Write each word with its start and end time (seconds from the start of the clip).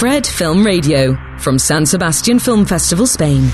Fred 0.00 0.24
Film 0.24 0.64
Radio, 0.64 1.14
from 1.36 1.58
San 1.58 1.84
Sebastian 1.84 2.40
Film 2.40 2.64
Festival, 2.64 3.04
Spain. 3.04 3.50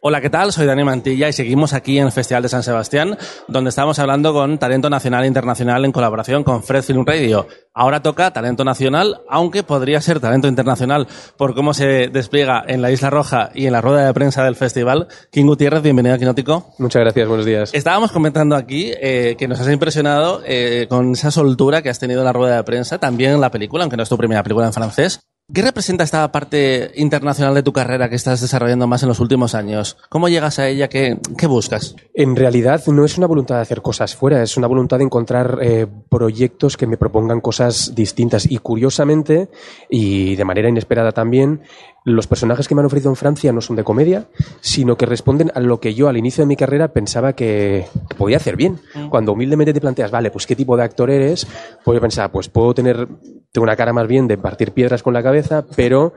Hola, 0.00 0.22
¿qué 0.22 0.30
tal? 0.30 0.52
Soy 0.52 0.64
Dani 0.64 0.84
Mantilla 0.84 1.28
y 1.28 1.34
seguimos 1.34 1.74
aquí 1.74 1.98
en 1.98 2.06
el 2.06 2.12
Festival 2.12 2.42
de 2.42 2.48
San 2.48 2.62
Sebastián, 2.62 3.18
donde 3.46 3.68
estamos 3.68 3.98
hablando 3.98 4.32
con 4.32 4.56
talento 4.56 4.88
nacional 4.88 5.24
e 5.24 5.26
internacional 5.26 5.84
en 5.84 5.92
colaboración 5.92 6.44
con 6.44 6.62
Fred 6.62 6.82
Film 6.82 7.04
Radio. 7.04 7.46
Ahora 7.74 8.02
toca 8.02 8.32
talento 8.32 8.64
nacional, 8.64 9.20
aunque 9.28 9.62
podría 9.62 10.00
ser 10.00 10.18
talento 10.18 10.48
internacional 10.48 11.08
por 11.36 11.54
cómo 11.54 11.74
se 11.74 12.08
despliega 12.08 12.64
en 12.66 12.80
la 12.80 12.90
Isla 12.90 13.10
Roja 13.10 13.50
y 13.54 13.66
en 13.66 13.72
la 13.72 13.82
rueda 13.82 14.06
de 14.06 14.14
prensa 14.14 14.44
del 14.44 14.56
festival. 14.56 15.08
King 15.30 15.44
Gutiérrez, 15.44 15.82
bienvenido 15.82 16.14
a 16.14 16.18
Quinótico. 16.18 16.72
Muchas 16.78 17.00
gracias, 17.00 17.28
buenos 17.28 17.44
días. 17.44 17.74
Estábamos 17.74 18.12
comentando 18.12 18.56
aquí 18.56 18.92
eh, 18.94 19.36
que 19.38 19.46
nos 19.46 19.60
has 19.60 19.68
impresionado 19.68 20.40
eh, 20.46 20.86
con 20.88 21.12
esa 21.12 21.30
soltura 21.30 21.82
que 21.82 21.90
has 21.90 21.98
tenido 21.98 22.20
en 22.20 22.24
la 22.24 22.32
rueda 22.32 22.56
de 22.56 22.64
prensa, 22.64 22.96
también 22.96 23.32
en 23.32 23.42
la 23.42 23.50
película, 23.50 23.84
aunque 23.84 23.98
no 23.98 24.04
es 24.04 24.08
tu 24.08 24.16
primera 24.16 24.42
película 24.42 24.66
en 24.66 24.72
francés. 24.72 25.20
¿Qué 25.52 25.60
representa 25.60 26.04
esta 26.04 26.32
parte 26.32 26.90
internacional 26.94 27.54
de 27.54 27.62
tu 27.62 27.74
carrera 27.74 28.08
que 28.08 28.16
estás 28.16 28.40
desarrollando 28.40 28.86
más 28.86 29.02
en 29.02 29.10
los 29.10 29.20
últimos 29.20 29.54
años? 29.54 29.98
¿Cómo 30.08 30.30
llegas 30.30 30.58
a 30.58 30.68
ella? 30.68 30.88
¿Qué, 30.88 31.18
buscas? 31.46 31.96
En 32.14 32.34
realidad 32.34 32.82
no 32.86 33.04
es 33.04 33.18
una 33.18 33.26
voluntad 33.26 33.56
de 33.56 33.60
hacer 33.60 33.82
cosas 33.82 34.16
fuera, 34.16 34.42
es 34.42 34.56
una 34.56 34.68
voluntad 34.68 34.96
de 34.96 35.04
encontrar 35.04 35.58
eh, 35.60 35.86
proyectos 36.08 36.78
que 36.78 36.86
me 36.86 36.96
propongan 36.96 37.42
cosas 37.42 37.94
distintas. 37.94 38.50
Y 38.50 38.56
curiosamente, 38.56 39.50
y 39.90 40.34
de 40.34 40.44
manera 40.46 40.70
inesperada 40.70 41.12
también, 41.12 41.60
los 42.04 42.26
personajes 42.26 42.68
que 42.68 42.74
me 42.74 42.80
han 42.80 42.86
ofrecido 42.86 43.10
en 43.10 43.16
Francia 43.16 43.52
no 43.52 43.60
son 43.60 43.76
de 43.76 43.84
comedia, 43.84 44.28
sino 44.60 44.96
que 44.96 45.06
responden 45.06 45.50
a 45.54 45.60
lo 45.60 45.80
que 45.80 45.94
yo 45.94 46.08
al 46.08 46.16
inicio 46.16 46.42
de 46.42 46.46
mi 46.46 46.56
carrera 46.56 46.88
pensaba 46.88 47.32
que, 47.32 47.86
que 48.08 48.14
podía 48.14 48.36
hacer 48.36 48.56
bien. 48.56 48.78
Cuando 49.10 49.32
humildemente 49.32 49.72
te 49.72 49.80
planteas, 49.80 50.10
vale, 50.10 50.30
pues 50.30 50.46
qué 50.46 50.54
tipo 50.54 50.76
de 50.76 50.84
actor 50.84 51.10
eres, 51.10 51.46
pues 51.84 51.96
yo 51.96 52.00
pensaba, 52.00 52.30
pues 52.30 52.48
puedo 52.48 52.74
tener 52.74 53.08
tengo 53.54 53.62
una 53.62 53.76
cara 53.76 53.92
más 53.92 54.08
bien 54.08 54.26
de 54.26 54.36
partir 54.36 54.72
piedras 54.72 55.04
con 55.04 55.14
la 55.14 55.22
cabeza, 55.22 55.64
pero 55.76 56.12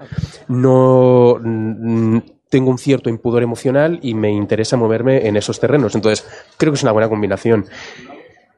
no 0.48 1.38
mm, 1.40 2.18
tengo 2.50 2.72
un 2.72 2.80
cierto 2.80 3.12
impudor 3.12 3.44
emocional 3.44 4.00
y 4.02 4.16
me 4.16 4.32
interesa 4.32 4.76
moverme 4.76 5.28
en 5.28 5.38
esos 5.38 5.60
terrenos. 5.60 5.94
Entonces, 5.94 6.28
creo 6.58 6.72
que 6.72 6.78
es 6.78 6.84
una 6.84 6.94
buena 6.94 7.10
combinación. 7.10 7.66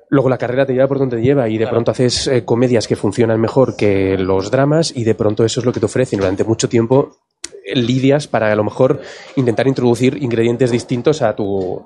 Luego 0.10 0.30
la 0.30 0.38
carrera 0.38 0.66
te 0.66 0.74
lleva 0.74 0.88
por 0.88 0.98
donde 0.98 1.18
te 1.18 1.24
lleva 1.24 1.48
y 1.48 1.58
de 1.58 1.68
pronto 1.68 1.92
haces 1.92 2.28
eh, 2.28 2.44
comedias 2.44 2.88
que 2.88 2.96
funcionan 2.96 3.40
mejor 3.40 3.76
que 3.76 4.18
los 4.18 4.50
dramas 4.50 4.92
y 4.96 5.04
de 5.04 5.14
pronto 5.14 5.46
eso 5.46 5.60
es 5.60 5.66
lo 5.66 5.72
que 5.72 5.80
te 5.80 5.86
ofrecen. 5.86 6.20
Durante 6.20 6.44
mucho 6.44 6.68
tiempo 6.68 7.18
eh, 7.64 7.76
lidias 7.76 8.28
para 8.28 8.52
a 8.52 8.56
lo 8.56 8.64
mejor 8.64 9.02
intentar 9.36 9.68
introducir 9.68 10.22
ingredientes 10.22 10.72
distintos 10.72 11.22
a 11.22 11.36
tu, 11.36 11.86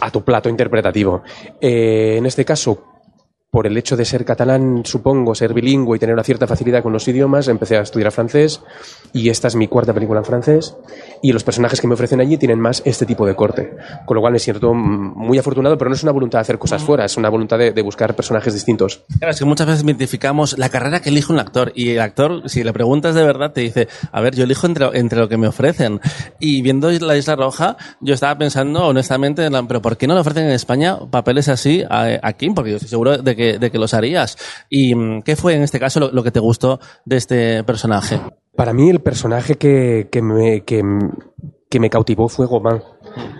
a 0.00 0.10
tu 0.10 0.22
plato 0.22 0.48
interpretativo. 0.48 1.22
Eh, 1.60 2.16
en 2.18 2.26
este 2.26 2.44
caso, 2.44 2.95
por 3.50 3.66
el 3.66 3.76
hecho 3.76 3.96
de 3.96 4.04
ser 4.04 4.24
catalán, 4.24 4.82
supongo, 4.84 5.34
ser 5.34 5.54
bilingüe 5.54 5.96
y 5.96 5.98
tener 5.98 6.14
una 6.14 6.24
cierta 6.24 6.46
facilidad 6.46 6.82
con 6.82 6.92
los 6.92 7.06
idiomas, 7.08 7.48
empecé 7.48 7.76
a 7.76 7.82
estudiar 7.82 8.12
francés 8.12 8.60
y 9.12 9.30
esta 9.30 9.48
es 9.48 9.56
mi 9.56 9.68
cuarta 9.68 9.94
película 9.94 10.20
en 10.20 10.24
francés 10.24 10.76
y 11.22 11.32
los 11.32 11.44
personajes 11.44 11.80
que 11.80 11.86
me 11.86 11.94
ofrecen 11.94 12.20
allí 12.20 12.36
tienen 12.36 12.60
más 12.60 12.82
este 12.84 13.06
tipo 13.06 13.26
de 13.26 13.34
corte, 13.34 13.76
con 14.04 14.16
lo 14.16 14.20
cual 14.20 14.32
me 14.32 14.38
siento 14.38 14.74
muy 14.74 15.38
afortunado, 15.38 15.78
pero 15.78 15.88
no 15.88 15.96
es 15.96 16.02
una 16.02 16.12
voluntad 16.12 16.38
de 16.38 16.42
hacer 16.42 16.58
cosas 16.58 16.82
fuera, 16.82 17.04
es 17.04 17.16
una 17.16 17.28
voluntad 17.28 17.58
de, 17.58 17.72
de 17.72 17.82
buscar 17.82 18.14
personajes 18.14 18.52
distintos. 18.52 19.04
Claro, 19.18 19.32
es 19.32 19.38
que 19.38 19.44
muchas 19.44 19.66
veces 19.66 19.84
identificamos 19.84 20.58
la 20.58 20.68
carrera 20.68 21.00
que 21.00 21.08
elige 21.08 21.32
un 21.32 21.38
actor 21.38 21.72
y 21.74 21.90
el 21.90 22.00
actor, 22.00 22.48
si 22.50 22.62
le 22.62 22.72
preguntas 22.72 23.14
de 23.14 23.22
verdad, 23.24 23.52
te 23.52 23.62
dice, 23.62 23.88
a 24.12 24.20
ver, 24.20 24.34
yo 24.34 24.44
elijo 24.44 24.66
entre, 24.66 24.86
entre 24.98 25.18
lo 25.18 25.28
que 25.28 25.36
me 25.36 25.46
ofrecen. 25.46 26.00
Y 26.40 26.62
viendo 26.62 26.90
la 26.90 27.16
Isla 27.16 27.36
Roja, 27.36 27.76
yo 28.00 28.14
estaba 28.14 28.36
pensando 28.36 28.86
honestamente, 28.86 29.48
pero 29.68 29.80
¿por 29.80 29.96
qué 29.96 30.06
no 30.06 30.14
le 30.14 30.20
ofrecen 30.20 30.44
en 30.44 30.50
España 30.50 30.98
papeles 31.10 31.48
así 31.48 31.84
a, 31.88 32.18
a 32.22 32.32
Kim? 32.34 32.54
Porque 32.54 32.70
yo 32.70 32.76
estoy 32.76 32.88
seguro 32.88 33.18
de 33.18 33.35
que, 33.36 33.58
de 33.58 33.70
que 33.70 33.78
los 33.78 33.94
harías. 33.94 34.36
¿Y 34.68 34.94
mm, 34.94 35.22
qué 35.22 35.36
fue 35.36 35.54
en 35.54 35.62
este 35.62 35.78
caso 35.78 36.00
lo, 36.00 36.10
lo 36.10 36.22
que 36.22 36.30
te 36.30 36.40
gustó 36.40 36.80
de 37.04 37.16
este 37.16 37.64
personaje? 37.64 38.20
Para 38.56 38.72
mí 38.72 38.88
el 38.88 39.00
personaje 39.00 39.56
que, 39.56 40.08
que 40.10 40.22
me, 40.22 40.62
que, 40.62 40.82
que 41.68 41.80
me 41.80 41.90
cautivó 41.90 42.28
fue 42.28 42.46
Gobán. 42.46 42.82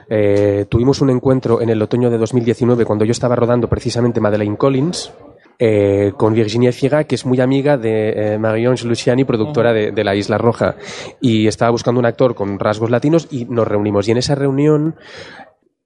Eh, 0.09 0.67
tuvimos 0.69 1.01
un 1.01 1.11
encuentro 1.11 1.61
en 1.61 1.71
el 1.71 1.81
otoño 1.83 2.11
de 2.11 2.19
2019 2.19 2.85
cuando 2.85 3.05
yo 3.05 3.13
estaba 3.13 3.35
rodando 3.35 3.69
precisamente 3.69 4.21
Madeleine 4.21 4.57
Collins 4.57 5.13
eh, 5.59 6.13
con 6.19 6.35
Virginia 6.35 6.71
Figa, 6.71 7.05
que 7.05 7.15
es 7.15 7.25
muy 7.25 7.41
amiga 7.41 7.79
de 7.79 8.35
eh, 8.35 8.39
Marie-Ange 8.39 8.87
Luciani, 8.87 9.25
productora 9.25 9.73
de, 9.73 9.91
de 9.91 10.05
La 10.05 10.15
Isla 10.15 10.37
Roja. 10.37 10.77
Y 11.21 11.47
estaba 11.47 11.71
buscando 11.71 11.99
un 11.99 12.07
actor 12.07 12.35
con 12.35 12.59
rasgos 12.59 12.91
latinos 12.91 13.27
y 13.31 13.47
nos 13.47 13.67
reunimos. 13.67 14.07
Y 14.07 14.11
en 14.11 14.19
esa 14.19 14.35
reunión 14.35 14.97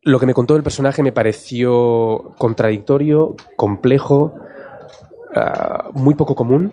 lo 0.02 0.18
que 0.18 0.26
me 0.26 0.34
contó 0.34 0.56
el 0.56 0.62
personaje 0.62 1.02
me 1.02 1.12
pareció 1.12 2.32
contradictorio, 2.38 3.36
complejo, 3.56 4.34
ah, 5.34 5.90
muy 5.92 6.14
poco 6.14 6.34
común 6.34 6.72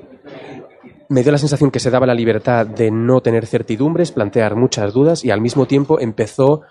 me 1.10 1.24
dio 1.24 1.32
la 1.32 1.38
sensación 1.38 1.72
que 1.72 1.80
se 1.80 1.90
daba 1.90 2.06
la 2.06 2.14
libertad 2.14 2.66
de 2.68 2.92
no 2.92 3.22
tener 3.22 3.46
certidumbres, 3.46 4.12
plantear 4.12 4.58
muchas 4.58 4.92
dudas 4.94 5.24
y 5.24 5.32
al 5.32 5.40
mismo 5.40 5.66
tiempo 5.66 6.02
empezó 6.02 6.64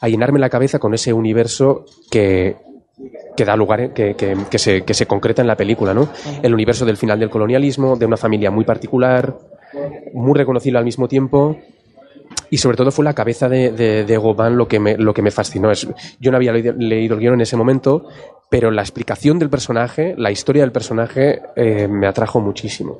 a 0.00 0.08
llenarme 0.08 0.38
la 0.38 0.50
cabeza 0.50 0.78
con 0.78 0.92
ese 0.92 1.14
universo 1.14 1.86
que, 2.10 2.56
que 3.36 3.44
da 3.46 3.56
lugar, 3.56 3.94
que, 3.94 4.14
que- 4.16 4.36
que 4.50 4.58
se, 4.58 4.82
que 4.82 4.92
se 4.92 5.06
concreta 5.06 5.40
en 5.40 5.48
la 5.48 5.56
película, 5.56 5.94
¿no? 5.94 6.08
El 6.42 6.52
universo 6.52 6.84
del 6.84 6.98
final 6.98 7.18
del 7.20 7.30
colonialismo, 7.30 7.96
de 7.96 8.04
una 8.04 8.18
familia 8.18 8.50
muy 8.50 8.66
particular, 8.66 9.38
muy 10.12 10.34
reconocible 10.36 10.78
al 10.78 10.84
mismo 10.84 11.08
tiempo. 11.08 11.56
Y 12.50 12.58
sobre 12.58 12.76
todo 12.76 12.90
fue 12.90 13.04
la 13.04 13.14
cabeza 13.14 13.48
de, 13.48 13.70
de, 13.72 14.04
de 14.04 14.50
lo 14.50 14.68
que 14.68 14.80
me, 14.80 14.96
lo 14.96 15.14
que 15.14 15.22
me 15.22 15.30
fascinó. 15.30 15.70
Es, 15.70 15.86
yo 16.18 16.30
no 16.30 16.36
había 16.36 16.52
leído, 16.52 16.74
leído 16.76 17.14
el 17.14 17.20
guion 17.20 17.34
en 17.34 17.40
ese 17.42 17.56
momento, 17.56 18.06
pero 18.50 18.70
la 18.70 18.82
explicación 18.82 19.38
del 19.38 19.48
personaje, 19.50 20.14
la 20.18 20.30
historia 20.30 20.62
del 20.62 20.72
personaje, 20.72 21.40
eh, 21.56 21.86
me 21.88 22.06
atrajo 22.06 22.40
muchísimo. 22.40 22.98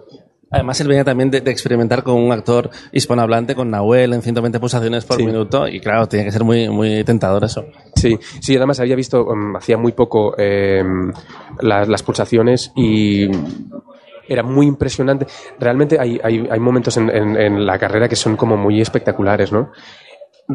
Además, 0.52 0.80
él 0.80 0.88
venía 0.88 1.04
también 1.04 1.30
de, 1.30 1.40
de 1.42 1.50
experimentar 1.52 2.02
con 2.02 2.16
un 2.16 2.32
actor 2.32 2.70
hispanohablante, 2.90 3.54
con 3.54 3.70
Nahuel, 3.70 4.12
en 4.14 4.20
120 4.22 4.58
pulsaciones 4.58 5.04
por 5.04 5.16
Sí. 5.16 5.24
minuto, 5.24 5.68
y 5.68 5.78
claro, 5.78 6.06
tiene 6.08 6.24
que 6.24 6.32
ser 6.32 6.42
muy, 6.42 6.68
muy 6.68 7.04
tentador 7.04 7.44
eso. 7.44 7.66
Sí, 7.94 8.18
sí, 8.40 8.56
además 8.56 8.80
había 8.80 8.96
visto 8.96 9.24
um, 9.24 9.54
hacía 9.54 9.76
muy 9.78 9.92
poco 9.92 10.34
eh, 10.38 10.82
las, 11.60 11.88
las 11.88 12.02
pulsaciones 12.02 12.72
y 12.74 13.28
era 14.30 14.42
muy 14.44 14.66
impresionante. 14.66 15.26
Realmente 15.58 15.98
hay, 16.00 16.20
hay, 16.22 16.46
hay 16.50 16.60
momentos 16.60 16.96
en, 16.96 17.10
en- 17.10 17.66
la 17.66 17.78
carrera 17.78 18.08
que 18.08 18.16
son 18.16 18.36
como 18.36 18.56
muy 18.56 18.80
espectaculares, 18.80 19.50
¿no? 19.52 19.72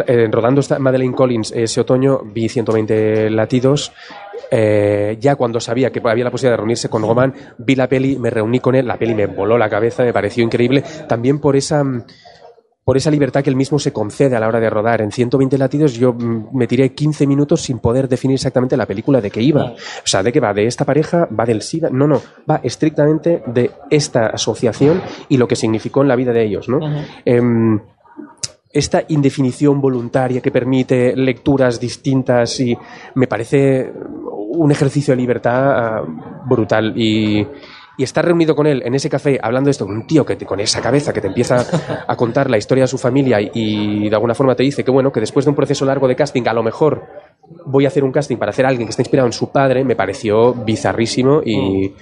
Eh, 0.07 0.27
rodando 0.31 0.61
Madeleine 0.79 1.13
Collins 1.15 1.51
ese 1.51 1.79
otoño 1.81 2.21
vi 2.23 2.49
120 2.49 3.29
latidos. 3.29 3.91
Eh, 4.51 5.17
ya 5.19 5.35
cuando 5.35 5.59
sabía 5.59 5.91
que 5.91 6.01
había 6.03 6.23
la 6.25 6.31
posibilidad 6.31 6.53
de 6.53 6.57
reunirse 6.57 6.89
con 6.89 7.01
Roman, 7.01 7.33
vi 7.57 7.75
la 7.75 7.87
peli, 7.87 8.17
me 8.17 8.29
reuní 8.29 8.59
con 8.59 8.75
él, 8.75 8.87
la 8.87 8.97
peli 8.97 9.13
me 9.13 9.25
voló 9.27 9.57
la 9.57 9.69
cabeza, 9.69 10.03
me 10.03 10.13
pareció 10.13 10.43
increíble. 10.43 10.83
También 11.07 11.39
por 11.39 11.55
esa 11.55 11.83
mm, 11.83 12.03
por 12.85 12.97
esa 12.97 13.09
libertad 13.09 13.43
que 13.43 13.49
él 13.49 13.55
mismo 13.55 13.79
se 13.79 13.91
concede 13.91 14.35
a 14.35 14.39
la 14.39 14.47
hora 14.47 14.59
de 14.59 14.69
rodar. 14.69 15.01
En 15.01 15.11
120 15.11 15.57
latidos 15.57 15.95
yo 15.95 16.13
mm, 16.13 16.55
me 16.55 16.67
tiré 16.67 16.93
15 16.93 17.25
minutos 17.25 17.61
sin 17.61 17.79
poder 17.79 18.07
definir 18.07 18.35
exactamente 18.35 18.77
la 18.77 18.85
película 18.85 19.19
de 19.19 19.31
qué 19.31 19.41
iba. 19.41 19.71
O 19.71 20.05
sea, 20.07 20.21
de 20.21 20.31
qué 20.31 20.39
va, 20.39 20.53
de 20.53 20.67
esta 20.67 20.85
pareja, 20.85 21.27
va 21.37 21.45
del 21.45 21.63
SIDA. 21.63 21.89
No, 21.89 22.07
no, 22.07 22.21
va 22.49 22.61
estrictamente 22.63 23.41
de 23.47 23.71
esta 23.89 24.27
asociación 24.27 25.01
y 25.27 25.37
lo 25.37 25.47
que 25.47 25.55
significó 25.55 26.03
en 26.03 26.09
la 26.09 26.15
vida 26.15 26.31
de 26.31 26.43
ellos, 26.45 26.69
¿no? 26.69 26.79
Em, 27.25 27.79
esta 28.71 29.03
indefinición 29.07 29.81
voluntaria 29.81 30.41
que 30.41 30.51
permite 30.51 31.15
lecturas 31.15 31.79
distintas 31.79 32.59
y 32.59 32.77
me 33.15 33.25
parece 33.25 33.91
un 34.31 34.71
ejercicio 34.71 35.13
de 35.13 35.21
libertad 35.21 35.71
ah, 35.71 36.03
brutal 36.45 36.93
y, 36.95 37.47
y 37.97 38.03
estar 38.03 38.25
reunido 38.25 38.55
con 38.55 38.67
él 38.67 38.81
en 38.85 38.93
ese 38.95 39.09
café 39.09 39.39
hablando 39.41 39.67
de 39.67 39.71
esto 39.71 39.85
con 39.85 39.95
un 39.95 40.07
tío 40.07 40.25
que 40.25 40.35
te- 40.35 40.45
con 40.45 40.59
esa 40.59 40.81
cabeza 40.81 41.13
que 41.13 41.21
te 41.21 41.27
empieza 41.27 41.65
a 42.07 42.15
contar 42.15 42.49
la 42.49 42.57
historia 42.57 42.83
de 42.83 42.87
su 42.87 42.97
familia 42.97 43.39
y, 43.41 44.09
de 44.09 44.15
alguna 44.15 44.35
forma 44.35 44.55
te 44.55 44.63
dice 44.63 44.83
que 44.83 44.91
bueno 44.91 45.11
que 45.11 45.19
después 45.19 45.45
de 45.45 45.49
un 45.49 45.55
proceso 45.55 45.85
largo 45.85 46.07
de 46.07 46.15
casting 46.15 46.43
a 46.47 46.53
lo 46.53 46.63
mejor 46.63 47.03
voy 47.65 47.85
a 47.85 47.89
hacer 47.89 48.03
un 48.03 48.11
casting 48.11 48.37
para 48.37 48.49
hacer 48.49 48.65
a 48.65 48.69
alguien 48.69 48.87
que 48.87 48.91
está 48.91 49.01
inspirado 49.01 49.27
en 49.27 49.33
su 49.33 49.51
padre 49.51 49.83
me 49.83 49.95
pareció 49.95 50.53
bizarrísimo 50.53 51.41
y, 51.45 51.93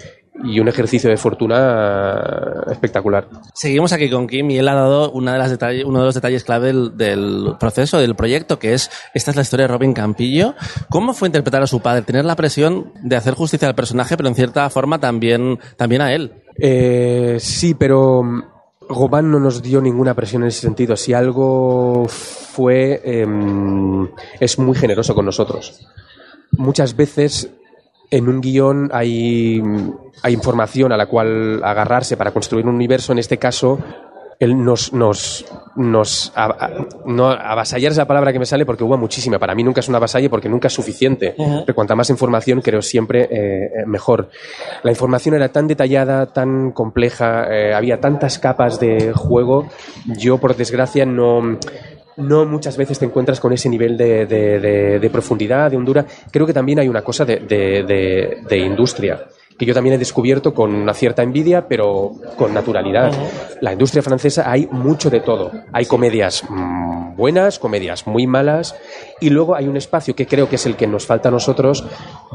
y 0.44 0.59
un 0.59 0.67
ejercicio 0.67 1.09
de 1.09 1.17
fortuna 1.17 2.63
espectacular 2.71 3.27
Seguimos 3.53 3.93
aquí 3.93 4.09
con 4.09 4.28
Kim 4.28 4.49
y 4.49 4.58
él 4.58 4.67
ha 4.67 4.73
dado 4.73 5.11
una 5.11 5.34
de 5.34 5.40
las 5.40 5.52
detalles, 5.52 5.85
uno 5.85 5.99
de 5.99 6.05
los 6.05 6.16
detalles 6.16 6.43
clave 6.43 6.67
del, 6.67 6.97
del 6.97 7.55
proceso, 7.59 7.99
del 7.99 8.16
proyecto, 8.16 8.58
que 8.58 8.73
es, 8.73 8.90
esta 9.13 9.31
es 9.31 9.35
la 9.35 9.43
historia 9.43 9.67
de 9.67 9.73
Robin 9.73 9.93
Campillo. 9.93 10.55
¿Cómo 10.90 11.13
fue 11.13 11.28
interpretar 11.28 11.61
a 11.61 11.67
su 11.67 11.81
padre? 11.81 12.02
Tener 12.02 12.25
la 12.25 12.35
presión 12.35 12.93
de 13.03 13.16
hacer 13.16 13.35
justicia 13.35 13.67
al 13.67 13.75
personaje, 13.75 14.17
pero 14.17 14.29
en 14.29 14.35
cierta 14.35 14.69
forma 14.69 14.99
también, 14.99 15.59
también 15.78 16.02
a 16.02 16.13
él. 16.13 16.43
Eh, 16.58 17.37
sí, 17.40 17.73
pero 17.75 18.23
mm, 18.23 18.43
Gobán 18.90 19.31
no 19.31 19.40
nos 19.40 19.61
dio 19.61 19.81
ninguna 19.81 20.13
presión 20.13 20.43
en 20.43 20.49
ese 20.49 20.61
sentido. 20.61 20.96
Si 20.96 21.13
algo 21.13 22.05
fue, 22.08 23.02
em, 23.03 24.09
es 24.40 24.59
muy 24.59 24.75
generoso 24.75 25.16
con 25.16 25.25
nosotros. 25.25 25.87
Muchas 26.52 26.96
veces 26.96 27.49
en 28.15 28.27
un 28.29 28.41
guion 28.41 28.89
hay, 28.93 29.61
hay 30.21 30.33
información 30.33 30.91
a 30.91 30.97
la 30.97 31.07
cual 31.07 31.61
agarrarse 31.63 32.15
para 32.17 32.31
construir 32.31 32.65
un 32.67 32.75
universo. 32.75 33.11
En 33.11 33.19
este 33.19 33.37
caso, 33.37 33.79
él 34.39 34.61
nos, 34.63 34.91
nos, 34.93 35.45
nos 35.75 36.31
a- 36.35 36.45
a- 36.45 36.87
no, 37.05 37.29
avasallar 37.29 37.91
es 37.91 37.97
la 37.97 38.05
palabra 38.07 38.33
que 38.33 38.39
me 38.39 38.45
sale 38.45 38.65
porque 38.65 38.83
hubo 38.83 38.97
muchísima. 38.97 39.39
Para 39.39 39.55
mí 39.55 39.63
nunca 39.63 39.79
es 39.79 39.87
una 39.87 39.97
avasalle 39.97 40.29
porque 40.29 40.49
nunca 40.49 40.67
es 40.67 40.73
suficiente. 40.73 41.33
Pero 41.65 41.75
cuanta 41.75 41.95
más 41.95 42.09
información, 42.09 42.61
creo 42.61 42.81
siempre 42.81 43.23
eh, 43.23 43.29
eh, 43.31 43.69
mejor. 43.85 44.29
La 44.83 44.91
información 44.91 45.35
era 45.35 45.49
tan 45.49 45.67
detallada, 45.67 46.25
tan 46.33 46.71
compleja, 46.71 47.45
eh, 47.53 47.73
había 47.73 47.99
tantas 48.01 48.37
capas 48.37 48.79
de 48.79 49.13
juego. 49.13 49.67
Yo, 50.05 50.37
por 50.39 50.55
desgracia, 50.55 51.05
no 51.05 51.57
no 52.17 52.45
muchas 52.45 52.77
veces 52.77 52.99
te 52.99 53.05
encuentras 53.05 53.39
con 53.39 53.53
ese 53.53 53.69
nivel 53.69 53.97
de, 53.97 54.25
de- 54.25 54.59
de- 54.59 54.99
de 54.99 55.09
profundidad, 55.09 55.71
de 55.71 55.77
hondura. 55.77 56.05
Creo 56.31 56.45
que 56.45 56.53
también 56.53 56.79
hay 56.79 56.87
una 56.87 57.01
cosa 57.01 57.25
de, 57.25 58.61
industria 58.65 59.25
que 59.57 59.67
yo 59.67 59.73
también 59.75 59.93
he 59.93 59.99
descubierto 59.99 60.51
con 60.51 60.73
una 60.73 60.95
cierta 60.95 61.21
envidia, 61.21 61.67
pero 61.67 62.11
con 62.37 62.55
naturalidad. 62.55 63.11
La 63.61 63.71
industria 63.71 64.01
francesa 64.01 64.49
hay 64.51 64.67
mucho 64.71 65.11
de 65.11 65.19
todo. 65.19 65.51
Hay 65.71 65.85
comedias 65.85 66.43
mm, 66.49 67.15
buenas, 67.15 67.59
comedias 67.59 68.07
muy 68.07 68.25
malas, 68.25 68.75
y 69.21 69.29
luego 69.29 69.53
hay 69.55 69.67
un 69.67 69.77
espacio 69.77 70.15
que 70.15 70.25
creo 70.25 70.49
que 70.49 70.55
es 70.55 70.65
el 70.65 70.75
que 70.75 70.87
nos 70.87 71.05
falta 71.05 71.29
a 71.29 71.31
nosotros 71.31 71.85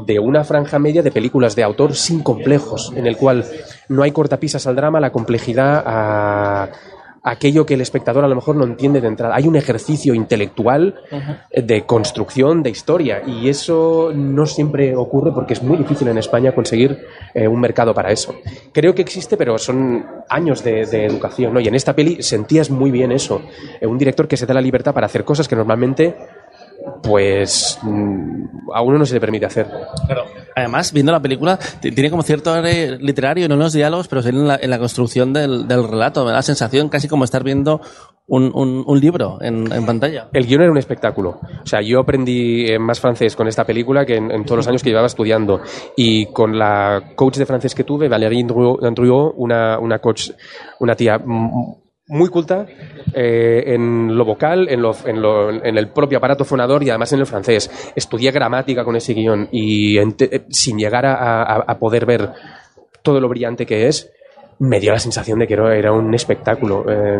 de 0.05 0.17
una 0.17 0.45
franja 0.45 0.79
media 0.79 1.03
de 1.03 1.11
películas 1.11 1.57
de 1.57 1.63
autor 1.63 1.93
sin 1.93 2.23
complejos, 2.23 2.93
en 2.95 3.05
el 3.05 3.17
cual 3.17 3.43
no 3.89 4.01
hay 4.03 4.11
cortapisas 4.11 4.65
al 4.65 4.77
drama, 4.77 5.01
la 5.01 5.11
complejidad 5.11 5.83
a 5.85 6.69
aquello 7.23 7.65
que 7.65 7.73
el 7.73 7.81
espectador 7.81 8.23
a 8.23 8.27
lo 8.27 8.35
mejor 8.35 8.55
no 8.55 8.63
entiende 8.63 9.01
de 9.01 9.07
entrada. 9.07 9.35
Hay 9.35 9.47
un 9.47 9.55
ejercicio 9.55 10.13
intelectual 10.13 10.95
eh, 11.51 11.61
de 11.61 11.85
construcción 11.85 12.63
de 12.63 12.69
historia 12.69 13.21
y 13.25 13.49
eso 13.49 14.11
no 14.13 14.45
siempre 14.45 14.95
ocurre 14.95 15.31
porque 15.33 15.53
es 15.53 15.63
muy 15.63 15.77
difícil 15.77 16.07
en 16.07 16.17
España 16.17 16.53
conseguir 16.53 17.05
eh, 17.33 17.47
un 17.47 17.59
mercado 17.59 17.93
para 17.93 18.11
eso. 18.11 18.35
Creo 18.71 18.95
que 18.95 19.01
existe, 19.01 19.37
pero 19.37 19.57
son 19.57 20.05
años 20.29 20.63
de, 20.63 20.85
de 20.85 21.05
educación. 21.05 21.53
¿no? 21.53 21.59
Y 21.59 21.67
en 21.67 21.75
esta 21.75 21.95
peli 21.95 22.21
sentías 22.21 22.69
muy 22.69 22.91
bien 22.91 23.11
eso. 23.11 23.41
Eh, 23.79 23.87
un 23.87 23.97
director 23.97 24.27
que 24.27 24.37
se 24.37 24.45
da 24.45 24.53
la 24.53 24.61
libertad 24.61 24.93
para 24.93 25.05
hacer 25.05 25.23
cosas 25.23 25.47
que 25.47 25.55
normalmente 25.55 26.15
pues 27.03 27.79
mm, 27.81 28.71
a 28.73 28.81
uno 28.81 28.97
no 28.97 29.05
se 29.05 29.13
le 29.13 29.19
permite 29.19 29.45
hacer. 29.45 29.67
Además, 30.59 30.93
viendo 30.93 31.11
la 31.11 31.21
película, 31.21 31.57
tiene 31.81 32.09
como 32.09 32.23
cierto 32.23 32.53
aire 32.53 32.97
literario, 32.99 33.47
no 33.47 33.55
en 33.55 33.59
los 33.61 33.73
diálogos, 33.73 34.07
pero 34.07 34.21
en 34.25 34.47
la, 34.47 34.59
en 34.61 34.69
la 34.69 34.79
construcción 34.79 35.33
del, 35.33 35.67
del 35.67 35.87
relato. 35.87 36.23
Me 36.23 36.31
da 36.31 36.37
la 36.37 36.41
sensación 36.41 36.89
casi 36.89 37.07
como 37.07 37.23
estar 37.23 37.43
viendo 37.43 37.81
un, 38.27 38.51
un- 38.53 38.83
un 38.85 38.99
libro 38.99 39.39
en, 39.41 39.71
en 39.71 39.85
pantalla. 39.85 40.29
El 40.33 40.45
guion 40.45 40.61
era 40.61 40.71
un 40.71 40.77
espectáculo. 40.77 41.39
O 41.63 41.65
sea, 41.67 41.81
yo 41.81 41.99
aprendí 41.99 42.65
eh, 42.67 42.77
más 42.77 42.99
francés 42.99 43.35
con 43.35 43.47
esta 43.47 43.65
película 43.65 44.05
que 44.05 44.17
en, 44.17 44.29
en 44.31 44.45
todos 44.45 44.57
los 44.57 44.67
años 44.67 44.83
que 44.83 44.89
llevaba 44.89 45.07
estudiando. 45.07 45.61
Y 45.95 46.27
con 46.27 46.57
la 46.59 47.13
coach 47.15 47.37
de 47.37 47.45
francés 47.45 47.73
que 47.73 47.83
tuve, 47.83 48.07
Valérie 48.07 48.41
Andriot, 48.43 49.33
una, 49.35 49.79
una 49.79 49.99
coach, 49.99 50.29
una 50.79 50.95
tía 50.95 51.19
muy 52.09 52.29
culta 52.29 52.65
eh, 53.13 53.63
en 53.67 54.17
lo 54.17 54.25
vocal, 54.25 54.67
en, 54.69 54.81
lo, 54.81 54.95
en, 55.05 55.21
lo- 55.21 55.49
en 55.51 55.77
el 55.77 55.89
propio 55.89 56.17
aparato 56.17 56.43
fonador 56.43 56.83
y 56.83 56.89
además 56.89 57.13
en 57.13 57.19
el 57.19 57.25
francés. 57.25 57.91
Estudié 57.95 58.31
gramática 58.31 58.83
con 58.83 58.95
ese 58.95 59.13
guion 59.13 59.47
y 59.51 59.97
eh, 59.97 60.45
sin 60.49 60.77
llegar 60.77 61.05
a, 61.05 61.77
poder 61.79 62.05
ver 62.05 62.29
todo 63.01 63.21
lo 63.21 63.29
brillante 63.29 63.65
que 63.65 63.87
es, 63.87 64.11
me 64.59 64.79
dio 64.79 64.91
la 64.91 64.99
sensación 64.99 65.39
de 65.39 65.47
que 65.47 65.53
era, 65.53 65.91
un 65.93 66.13
espectáculo. 66.13 66.83
eh, 66.89 67.19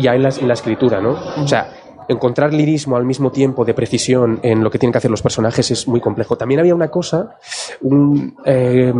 ya 0.00 0.14
en 0.14 0.22
la, 0.22 0.30
en 0.30 0.48
la 0.48 0.54
escritura, 0.54 1.00
¿no? 1.00 1.18
O 1.42 1.46
sea, 1.46 1.70
encontrar 2.08 2.52
lirismo 2.54 2.96
al 2.96 3.04
mismo 3.04 3.30
tiempo 3.30 3.64
de 3.64 3.74
precisión 3.74 4.40
en 4.42 4.62
lo 4.62 4.70
que 4.70 4.78
tienen 4.78 4.92
que 4.92 4.98
hacer 4.98 5.10
los 5.10 5.22
personajes 5.22 5.70
es 5.70 5.86
muy 5.88 6.00
complejo. 6.00 6.36
También 6.36 6.60
había 6.60 6.74
una 6.74 6.88
cosa, 6.90 7.36
un, 7.82 8.36
eh, 8.44 8.92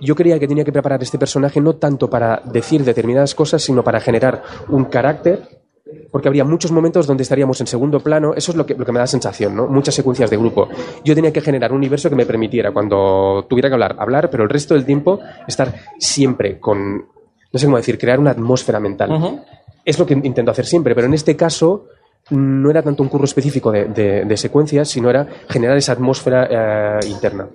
yo 0.00 0.14
creía 0.14 0.38
que 0.38 0.48
tenía 0.48 0.64
que 0.64 0.72
preparar 0.72 1.02
este 1.02 1.18
personaje 1.18 1.60
no 1.60 1.76
tanto 1.76 2.08
para 2.08 2.42
decir 2.44 2.84
determinadas 2.84 3.34
cosas, 3.34 3.62
sino 3.62 3.82
para 3.82 4.00
generar 4.00 4.42
un 4.68 4.84
carácter 4.84 5.64
porque 6.10 6.28
habría 6.28 6.44
muchos 6.44 6.72
momentos 6.72 7.06
donde 7.06 7.22
estaríamos 7.22 7.60
en 7.60 7.66
segundo 7.66 8.00
plano, 8.00 8.34
eso 8.34 8.52
es 8.52 8.56
lo 8.56 8.64
que, 8.64 8.74
lo 8.74 8.84
que 8.84 8.92
me 8.92 8.98
da 8.98 9.06
sensación, 9.06 9.54
¿no? 9.54 9.66
Muchas 9.66 9.94
secuencias 9.94 10.30
de 10.30 10.36
grupo. 10.36 10.68
Yo 11.04 11.14
tenía 11.14 11.32
que 11.32 11.40
generar 11.40 11.72
un 11.72 11.78
universo 11.78 12.08
que 12.08 12.16
me 12.16 12.24
permitiera, 12.26 12.72
cuando 12.72 13.46
tuviera 13.48 13.68
que 13.68 13.74
hablar, 13.74 13.96
hablar, 13.98 14.30
pero 14.30 14.44
el 14.44 14.48
resto 14.48 14.74
del 14.74 14.84
tiempo 14.84 15.20
estar 15.46 15.74
siempre 15.98 16.58
con, 16.58 16.96
no 16.98 17.58
sé 17.58 17.66
cómo 17.66 17.76
decir, 17.76 17.98
crear 17.98 18.18
una 18.18 18.30
atmósfera 18.30 18.80
mental. 18.80 19.42
Es 19.84 19.98
lo 19.98 20.06
que 20.06 20.14
intento 20.14 20.50
hacer 20.50 20.66
siempre, 20.66 20.94
pero 20.94 21.06
en 21.06 21.14
este 21.14 21.36
caso 21.36 21.86
no 22.30 22.70
era 22.70 22.82
tanto 22.82 23.02
un 23.02 23.08
curro 23.10 23.24
específico 23.26 23.70
de, 23.70 23.84
de- 23.86 24.24
de 24.24 24.36
secuencias, 24.36 24.88
sino 24.88 25.10
era 25.10 25.26
generar 25.48 25.76
esa 25.76 25.92
atmósfera 25.92 26.48
eh, 26.50 27.06
interna. 27.06 27.46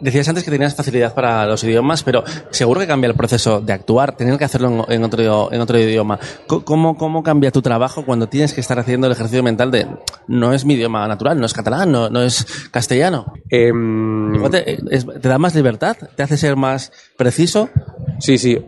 Decías 0.00 0.28
antes 0.28 0.44
que 0.44 0.50
tenías 0.50 0.74
facilidad 0.74 1.14
para 1.14 1.46
los 1.46 1.64
idiomas, 1.64 2.02
pero 2.02 2.22
seguro 2.50 2.80
que 2.80 2.86
cambia 2.86 3.08
el 3.08 3.14
proceso 3.16 3.60
de 3.60 3.72
actuar, 3.72 4.16
tener 4.16 4.36
que 4.38 4.44
hacerlo 4.44 4.84
en, 4.88 4.92
en 4.94 5.04
otro, 5.04 5.52
en 5.52 5.60
otro 5.60 5.78
idioma. 5.78 6.18
¿Cómo, 6.46 6.96
¿Cómo 6.96 7.22
cambia 7.22 7.50
tu 7.50 7.62
trabajo 7.62 8.04
cuando 8.04 8.28
tienes 8.28 8.52
que 8.52 8.60
estar 8.60 8.78
haciendo 8.78 9.06
el 9.06 9.14
ejercicio 9.14 9.42
mental 9.42 9.70
de 9.70 9.86
no 10.26 10.52
es 10.52 10.64
mi 10.64 10.74
idioma 10.74 11.08
natural, 11.08 11.40
no 11.40 11.46
es 11.46 11.54
catalán, 11.54 11.90
no, 11.90 12.10
no 12.10 12.22
es 12.22 12.46
castellano? 12.70 13.32
Em, 13.50 14.50
¿Te, 14.50 14.78
es- 14.94 15.06
¿Te 15.06 15.28
da 15.28 15.38
más 15.38 15.54
libertad? 15.54 15.96
¿Te 16.16 16.22
hace 16.22 16.36
ser 16.36 16.56
más 16.56 16.92
preciso? 17.16 17.70
Sí, 18.18 18.36
sí. 18.38 18.62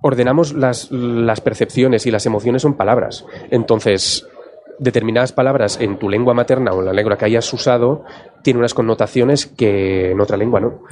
Ordenamos 0.00 0.52
las, 0.52 0.90
las 0.90 1.40
percepciones 1.40 2.06
y 2.06 2.10
las 2.10 2.26
emociones 2.26 2.62
son 2.62 2.74
palabras. 2.74 3.24
Entonces, 3.50 4.26
determinadas 4.78 5.32
palabras 5.32 5.78
en 5.80 5.98
tu 5.98 6.08
lengua 6.08 6.34
materna 6.34 6.72
o 6.72 6.80
en 6.80 6.86
la 6.86 6.92
lengua 6.92 7.16
que 7.16 7.24
hayas 7.24 7.52
usado 7.52 8.04
tiene 8.42 8.58
unas 8.58 8.74
connotaciones 8.74 9.46
que 9.46 10.10
en 10.10 10.20
otra 10.20 10.36
lengua 10.36 10.60
no. 10.60 10.82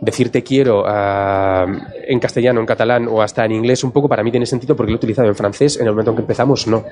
Decir 0.00 0.30
te 0.30 0.42
quiero 0.42 0.84
ah, 0.86 1.66
en 2.06 2.20
castellano, 2.20 2.60
en 2.60 2.66
catalán 2.66 3.08
o 3.08 3.22
hasta 3.22 3.44
en 3.44 3.52
inglés 3.52 3.82
un 3.84 3.92
poco 3.92 4.08
para 4.08 4.22
mí 4.22 4.30
tiene 4.30 4.46
sentido 4.46 4.76
porque 4.76 4.92
lo 4.92 4.96
he 4.96 4.98
utilizado 4.98 5.28
en 5.28 5.34
francés 5.34 5.78
en 5.80 5.86
el 5.86 5.92
momento 5.92 6.10
en 6.10 6.16
que 6.16 6.22
empezamos, 6.22 6.66
no. 6.66 6.84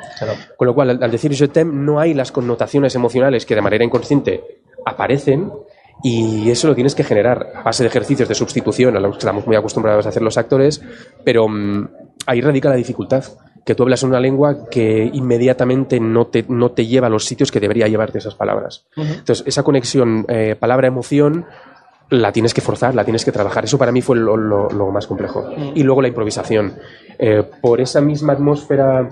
Con 0.56 0.66
lo 0.66 0.74
cual, 0.74 0.90
al, 0.90 1.02
al 1.02 1.10
decir 1.10 1.34
je 1.34 1.48
t'aime 1.48 1.72
no 1.72 2.00
hay 2.00 2.14
las 2.14 2.32
connotaciones 2.32 2.94
emocionales 2.94 3.44
que 3.44 3.54
de 3.54 3.62
manera 3.62 3.84
inconsciente 3.84 4.62
aparecen 4.86 5.52
y 6.02 6.50
eso 6.50 6.68
lo 6.68 6.74
tienes 6.74 6.94
que 6.94 7.04
generar 7.04 7.52
a 7.54 7.62
base 7.62 7.82
de 7.82 7.88
ejercicios 7.88 8.28
de 8.28 8.34
sustitución 8.34 8.96
a 8.96 9.00
los 9.00 9.12
que 9.12 9.18
estamos 9.18 9.46
muy 9.46 9.56
acostumbrados 9.56 10.06
a 10.06 10.10
hacer 10.10 10.22
los 10.22 10.36
actores, 10.38 10.82
pero 11.24 11.48
mm, 11.48 11.88
ahí 12.26 12.40
radica 12.40 12.68
la 12.68 12.76
dificultad. 12.76 13.24
Que 13.66 13.74
tú 13.74 13.82
hablas 13.82 14.02
una 14.04 14.20
lengua 14.20 14.68
que 14.70 15.10
inmediatamente 15.12 16.00
no 16.00 16.28
te, 16.28 16.46
no 16.48 16.70
te 16.70 16.86
lleva 16.86 17.08
a 17.08 17.10
los 17.10 17.24
sitios 17.26 17.50
que 17.52 17.60
debería 17.60 17.88
llevarte 17.88 18.16
esas 18.18 18.34
palabras. 18.34 18.86
Entonces, 18.96 19.42
esa 19.46 19.62
conexión 19.64 20.24
eh, 20.28 20.56
palabra-emoción 20.58 21.44
la 22.08 22.30
tienes 22.32 22.54
que 22.54 22.60
forzar, 22.60 22.94
la 22.94 23.04
tienes 23.04 23.24
que 23.24 23.32
trabajar. 23.32 23.64
Eso 23.64 23.76
para 23.76 23.90
mí 23.92 24.00
fue 24.00 24.16
lo, 24.16 24.36
lo- 24.36 24.70
lo 24.70 24.90
más 24.92 25.06
complejo. 25.08 25.50
Y 25.74 25.82
luego 25.82 26.00
la 26.00 26.08
improvisación. 26.08 26.74
Eh, 27.18 27.42
por 27.60 27.80
esa 27.80 28.00
misma 28.00 28.32
atmósfera 28.34 29.08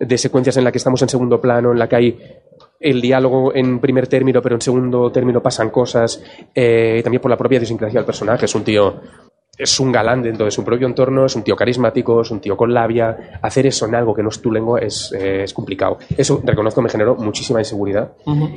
de 0.00 0.16
secuencias 0.18 0.56
en 0.56 0.64
la 0.64 0.72
que 0.72 0.78
estamos 0.78 1.02
en 1.02 1.08
segundo 1.10 1.40
plano, 1.40 1.72
en 1.72 1.78
la 1.78 1.88
que 1.88 1.96
hay 1.96 2.18
el 2.80 3.00
diálogo 3.02 3.54
en 3.54 3.80
primer 3.80 4.06
término, 4.06 4.40
pero 4.40 4.54
en 4.54 4.62
segundo 4.62 5.10
término 5.12 5.42
pasan 5.42 5.68
cosas, 5.68 6.22
eh, 6.54 7.00
también 7.04 7.20
por 7.20 7.30
la 7.30 7.36
propia 7.36 7.56
idiosincrasia 7.56 7.98
del 8.00 8.06
personaje. 8.06 8.46
Es 8.46 8.54
un 8.54 8.62
tío, 8.64 9.00
es 9.58 9.80
un 9.80 9.90
galán 9.90 10.22
dentro 10.22 10.44
de 10.44 10.52
su 10.52 10.64
propio 10.64 10.86
entorno, 10.86 11.26
es 11.26 11.34
un 11.34 11.42
tío 11.42 11.56
carismático, 11.56 12.22
es 12.22 12.30
un 12.30 12.40
tío 12.40 12.56
con 12.56 12.72
labia. 12.72 13.38
Hacer 13.42 13.66
eso 13.66 13.86
en 13.86 13.96
algo 13.96 14.14
que 14.14 14.22
no 14.22 14.28
es 14.28 14.40
tu 14.40 14.52
lengua 14.52 14.78
es, 14.80 15.12
eh, 15.12 15.42
es 15.42 15.52
complicado. 15.52 15.98
Eso, 16.16 16.40
reconozco, 16.44 16.80
me 16.80 16.88
generó 16.88 17.16
muchísima 17.16 17.58
inseguridad. 17.58 18.12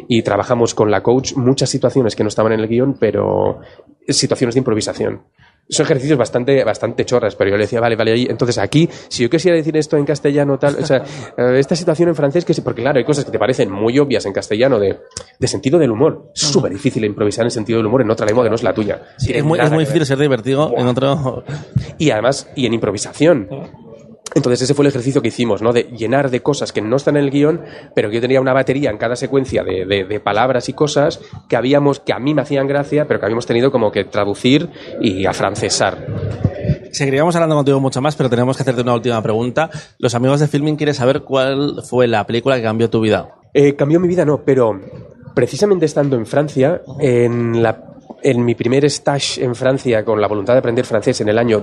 Y 0.07 0.21
trabajamos 0.21 0.75
con 0.75 0.91
la 0.91 1.01
coach 1.01 1.33
muchas 1.35 1.69
situaciones 1.69 2.15
que 2.15 2.23
no 2.23 2.29
estaban 2.29 2.53
en 2.53 2.59
el 2.59 2.67
guion, 2.67 2.95
pero 2.99 3.59
situaciones 4.07 4.55
de 4.55 4.59
improvisación. 4.59 5.21
Son 5.69 5.85
ejercicios 5.85 6.17
bastante, 6.17 6.63
bastante 6.63 7.05
chorras, 7.05 7.35
pero 7.35 7.51
yo 7.51 7.57
le 7.57 7.63
decía, 7.63 7.79
vale, 7.79 7.95
vale, 7.95 8.11
ahí, 8.11 8.27
entonces 8.29 8.57
aquí, 8.57 8.89
si 9.07 9.23
yo 9.23 9.29
quisiera 9.29 9.55
decir 9.55 9.75
esto 9.77 9.97
en 9.97 10.05
castellano, 10.05 10.59
tal, 10.59 10.75
o 10.75 10.85
sea, 10.85 11.03
eh, 11.37 11.59
esta 11.59 11.75
situación 11.75 12.09
en 12.09 12.15
francés, 12.15 12.43
que 12.43 12.53
sí, 12.53 12.61
porque 12.61 12.81
claro, 12.81 12.97
hay 12.97 13.05
cosas 13.05 13.23
que 13.23 13.31
te 13.31 13.39
parecen 13.39 13.71
muy 13.71 13.97
obvias 13.99 14.25
en 14.25 14.33
castellano 14.33 14.79
de, 14.79 14.99
de 15.39 15.47
sentido 15.47 15.79
del 15.79 15.91
humor. 15.91 16.31
Es 16.35 16.41
súper 16.41 16.71
difícil 16.71 17.05
improvisar 17.05 17.45
en 17.45 17.51
sentido 17.51 17.77
del 17.77 17.85
humor 17.87 18.01
en 18.01 18.11
otra 18.11 18.25
lengua 18.25 18.43
que 18.43 18.49
no 18.49 18.55
es 18.55 18.63
la 18.63 18.73
tuya. 18.73 19.01
Tiene 19.17 19.39
es 19.39 19.45
muy, 19.45 19.59
es 19.59 19.71
muy 19.71 19.85
difícil 19.85 20.05
ser 20.05 20.17
divertido 20.17 20.73
en 20.75 20.87
otro... 20.87 21.43
Y 21.97 22.09
además, 22.11 22.49
y 22.55 22.65
en 22.65 22.73
improvisación. 22.73 23.47
Entonces 24.33 24.61
ese 24.61 24.73
fue 24.73 24.83
el 24.85 24.89
ejercicio 24.89 25.21
que 25.21 25.27
hicimos, 25.27 25.61
¿no? 25.61 25.73
De 25.73 25.83
llenar 25.83 26.29
de 26.29 26.41
cosas 26.41 26.71
que 26.71 26.81
no 26.81 26.95
están 26.95 27.17
en 27.17 27.25
el 27.25 27.31
guion, 27.31 27.61
pero 27.93 28.09
que 28.09 28.15
yo 28.15 28.21
tenía 28.21 28.39
una 28.39 28.53
batería 28.53 28.89
en 28.89 28.97
cada 28.97 29.15
secuencia 29.15 29.63
de, 29.63 29.85
de- 29.85 30.05
de 30.05 30.19
palabras 30.19 30.69
y 30.69 30.73
cosas 30.73 31.19
que 31.49 31.55
habíamos, 31.57 31.99
que 31.99 32.13
a 32.13 32.19
mí 32.19 32.33
me 32.33 32.41
hacían 32.41 32.65
gracia, 32.67 33.07
pero 33.07 33.19
que 33.19 33.25
habíamos 33.25 33.45
tenido 33.45 33.71
como 33.71 33.91
que 33.91 34.05
traducir 34.05 34.69
y 35.01 35.25
afrancesar. 35.25 36.07
Seguiríamos 36.91 37.35
hablando 37.35 37.55
contigo 37.55 37.79
mucho 37.79 38.01
más, 38.01 38.15
pero 38.15 38.29
tenemos 38.29 38.55
que 38.57 38.63
hacerte 38.63 38.81
una 38.81 38.93
última 38.93 39.21
pregunta. 39.21 39.69
Los 39.97 40.13
amigos 40.15 40.39
de 40.39 40.47
Filming 40.47 40.75
quieren 40.75 40.95
saber 40.95 41.21
cuál 41.21 41.81
fue 41.89 42.07
la 42.07 42.25
película 42.25 42.55
que 42.57 42.63
cambió 42.63 42.89
tu 42.89 43.01
vida. 43.01 43.35
Eh, 43.53 43.75
cambió 43.75 43.99
mi 43.99 44.07
vida, 44.07 44.25
no, 44.25 44.43
pero 44.45 44.79
precisamente 45.35 45.85
estando 45.85 46.15
en 46.15 46.25
Francia, 46.25 46.81
en, 46.99 47.61
la, 47.63 47.83
en 48.23 48.43
mi 48.43 48.55
primer 48.55 48.83
stage 48.85 49.43
en 49.43 49.55
Francia 49.55 50.03
con 50.05 50.19
la 50.21 50.27
voluntad 50.27 50.53
de 50.53 50.59
aprender 50.59 50.85
francés 50.85 51.21
en 51.21 51.29
el 51.29 51.37
año 51.37 51.59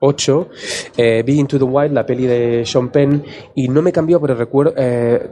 2008, 0.00 0.48
eh, 0.96 1.22
vi 1.24 1.38
Into 1.38 1.58
the 1.58 1.64
Wild, 1.64 1.92
la 1.92 2.06
peli 2.06 2.26
de 2.26 2.64
Sean 2.64 2.88
Penn, 2.88 3.22
y 3.54 3.68
no 3.68 3.82
me 3.82 3.92
cambió, 3.92 4.20
pero 4.20 4.34
recuerdo... 4.34 4.74
eh, 4.76 5.30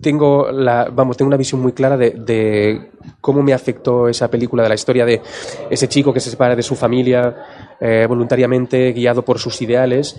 tengo 0.00 0.50
la, 0.50 0.88
vamos, 0.90 1.16
tengo 1.16 1.28
una 1.28 1.36
visión 1.36 1.60
muy 1.60 1.72
clara 1.72 1.96
de, 1.96 2.90
cómo 3.20 3.42
me 3.42 3.52
afectó 3.52 4.08
esa 4.08 4.28
película, 4.28 4.62
de 4.62 4.68
la 4.68 4.74
historia 4.74 5.04
de 5.04 5.20
ese 5.68 5.88
chico 5.88 6.12
que 6.12 6.20
se 6.20 6.30
separa 6.30 6.56
de 6.56 6.62
su 6.62 6.74
familia 6.74 7.76
eh, 7.80 8.06
voluntariamente, 8.08 8.92
guiado 8.92 9.22
por 9.24 9.38
sus 9.38 9.60
ideales. 9.60 10.18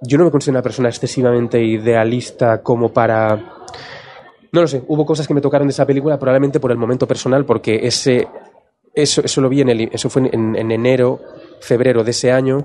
yo 0.00 0.18
no 0.18 0.24
me 0.24 0.30
considero 0.30 0.56
una 0.56 0.62
persona 0.62 0.88
excesivamente 0.88 1.62
idealista 1.62 2.62
como 2.62 2.92
para... 2.92 3.52
No 4.52 4.62
lo 4.62 4.66
sé, 4.66 4.82
hubo 4.88 5.04
cosas 5.04 5.28
que 5.28 5.34
me 5.34 5.42
tocaron 5.42 5.68
de 5.68 5.72
esa 5.72 5.86
película 5.86 6.18
probablemente 6.18 6.60
por 6.60 6.70
el 6.70 6.78
momento 6.78 7.06
personal, 7.06 7.44
porque 7.44 7.80
ese, 7.82 8.26
eso, 8.94 9.20
eso 9.22 9.40
lo 9.42 9.50
vi 9.50 9.60
en 9.60 9.68
el, 9.68 9.90
eso 9.92 10.08
fue 10.08 10.30
en 10.32 10.70
enero, 10.70 11.20
febrero 11.60 12.04
de 12.04 12.10
ese 12.10 12.32
año 12.32 12.64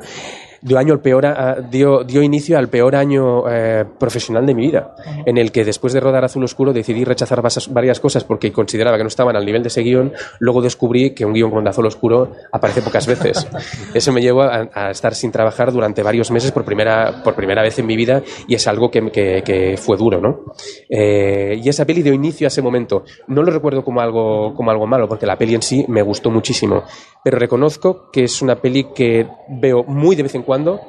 dio, 0.62 0.77
año 0.77 0.94
el 0.94 1.00
peor, 1.00 1.25
dio, 1.70 2.03
dio 2.03 2.22
inicio 2.22 2.58
al 2.58 2.70
peor 2.70 2.96
año 2.96 3.50
eh, 3.50 3.86
profesional 4.00 4.46
de 4.46 4.53
mi 4.53 4.68
vida, 4.68 4.96
en 5.25 5.38
el 5.38 5.51
que 5.51 5.65
después 5.65 5.94
de 5.94 6.00
rodar 6.00 6.24
Azul 6.24 6.44
Oscuro 6.44 6.74
decidí 6.74 7.03
rechazar 7.03 7.41
varias 7.70 8.00
cosas 8.00 8.24
porque 8.24 8.51
consideraba 8.51 8.98
que 8.98 9.03
no 9.03 9.08
estaban 9.08 9.36
al 9.36 9.46
nivel 9.46 9.63
de 9.63 9.68
ese 9.68 9.82
guion. 9.82 10.13
Luego 10.39 10.62
descubrí 10.62 11.12
que 11.12 11.25
un 11.25 11.34
guion 11.34 11.51
con 11.51 11.68
Azul 11.68 11.86
Oscuro 11.86 12.32
aparece 12.51 12.82
pocas 12.82 13.08
veces. 13.08 13.48
Eso 13.94 14.12
me 14.12 14.22
llevó 14.22 14.44
a, 14.44 14.91
estar 14.91 15.15
sin 15.15 15.32
trabajar 15.32 15.72
durante 15.72 16.03
varios 16.03 16.32
meses 16.32 16.51
por 16.51 16.63
primera, 16.63 17.24
por 17.24 17.36
primera 17.36 17.62
vez 17.62 17.80
en 17.80 17.88
mi 17.88 17.96
vida 17.96 18.22
y 18.48 18.56
es 18.56 18.68
algo 18.68 18.91
que, 18.91 19.12
que, 19.12 19.75
fue 19.77 19.98
duro, 19.98 20.20
¿no? 20.20 20.53
Eh, 20.89 21.60
y 21.63 21.70
esa 21.70 21.86
peli 21.86 22.01
dio 22.03 22.13
inicio 22.13 22.48
a 22.48 22.50
ese 22.50 22.62
momento. 22.62 23.03
No 23.27 23.41
lo 23.44 23.51
recuerdo 23.51 23.84
como 23.84 24.01
algo, 24.01 24.53
como 24.53 24.70
algo 24.72 24.86
malo, 24.86 25.08
porque 25.08 25.25
la 25.25 25.38
peli 25.38 25.56
en 25.56 25.62
sí 25.62 25.86
me 25.88 26.01
gustó 26.01 26.30
muchísimo, 26.30 26.84
pero 27.24 27.39
reconozco 27.39 28.10
que 28.12 28.25
es 28.25 28.41
una 28.41 28.56
peli 28.56 28.88
que 28.96 29.27
veo 29.50 29.84
muy 29.84 30.15
de 30.15 30.24
vez 30.24 30.36
en 30.36 30.44
cuando 30.44 30.50
cuando 30.51 30.81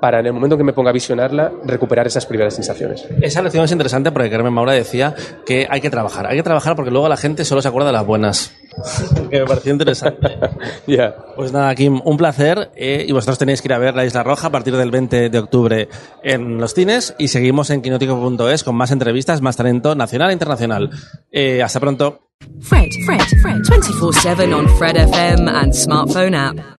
para 0.00 0.20
en 0.20 0.26
el 0.26 0.32
momento 0.32 0.56
que 0.56 0.64
me 0.64 0.72
ponga 0.72 0.88
a 0.88 0.92
visionarla 0.94 1.52
recuperar 1.62 2.06
esas 2.06 2.24
primeras 2.24 2.54
sensaciones. 2.54 3.06
Esa 3.20 3.42
lección 3.42 3.64
es 3.64 3.72
interesante 3.72 4.10
porque 4.10 4.30
Carmen 4.30 4.54
Maura 4.54 4.72
decía 4.72 5.14
que 5.44 5.66
hay 5.68 5.82
que 5.82 5.90
trabajar, 5.90 6.26
hay 6.26 6.38
que 6.38 6.42
trabajar 6.42 6.74
porque 6.74 6.90
luego 6.90 7.06
la 7.06 7.18
gente 7.18 7.44
solo 7.44 7.60
se 7.60 7.68
acuerda 7.68 7.88
de 7.88 7.92
las 7.92 8.06
buenas. 8.06 8.54
que 9.30 9.40
me 9.40 9.44
pareció 9.44 9.72
interesante. 9.72 10.38
Ya. 10.86 11.14
Pues 11.36 11.52
nada, 11.52 11.74
Kim, 11.74 12.00
un 12.02 12.16
placer 12.16 12.70
eh, 12.74 13.04
y 13.06 13.12
vosotros 13.12 13.36
tenéis 13.36 13.60
que 13.60 13.68
ir 13.68 13.74
a 13.74 13.78
ver 13.78 13.94
La 13.94 14.06
Isla 14.06 14.22
Roja 14.22 14.46
a 14.46 14.50
partir 14.50 14.74
del 14.74 14.90
20 14.90 15.28
de 15.28 15.38
octubre 15.38 15.88
en 16.22 16.56
los 16.56 16.72
cines 16.72 17.14
y 17.18 17.28
seguimos 17.28 17.68
en 17.68 17.82
quinótico.es 17.82 18.64
con 18.64 18.74
más 18.74 18.90
entrevistas, 18.90 19.42
más 19.42 19.56
talento 19.56 19.94
nacional 19.94 20.30
e 20.30 20.32
internacional. 20.32 20.88
Eh, 21.30 21.62
hasta 21.62 21.78
pronto. 21.78 22.30
Fred, 22.60 22.88
Fred, 23.04 23.20
Fred, 23.42 23.62
24/7 23.64 24.54
on 24.54 24.66
Fred 24.78 24.96
FM 24.96 25.46
and 25.50 25.74
smartphone 25.74 26.34
app. 26.34 26.56